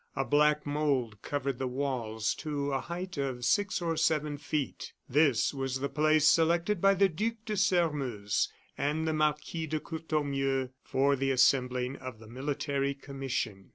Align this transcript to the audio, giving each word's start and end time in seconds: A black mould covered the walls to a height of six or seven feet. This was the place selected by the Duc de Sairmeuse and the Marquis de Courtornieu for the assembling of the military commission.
A 0.15 0.25
black 0.25 0.65
mould 0.65 1.21
covered 1.21 1.59
the 1.59 1.67
walls 1.67 2.33
to 2.39 2.71
a 2.73 2.79
height 2.81 3.17
of 3.17 3.45
six 3.45 3.83
or 3.83 3.95
seven 3.95 4.35
feet. 4.35 4.93
This 5.07 5.53
was 5.53 5.79
the 5.79 5.89
place 5.89 6.27
selected 6.27 6.81
by 6.81 6.95
the 6.95 7.07
Duc 7.07 7.35
de 7.45 7.55
Sairmeuse 7.55 8.49
and 8.75 9.07
the 9.07 9.13
Marquis 9.13 9.67
de 9.67 9.79
Courtornieu 9.79 10.69
for 10.83 11.15
the 11.15 11.29
assembling 11.29 11.97
of 11.97 12.17
the 12.17 12.25
military 12.27 12.95
commission. 12.95 13.69